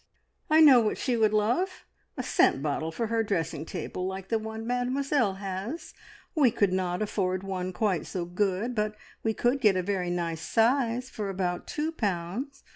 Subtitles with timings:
[0.49, 1.85] "I know what she would love!
[2.17, 5.93] A scent bottle for her dressing table like the one Mademoiselle has.
[6.33, 10.41] We could not afford one quite so good, but we could get a very nice
[10.41, 12.63] size for about two pounds.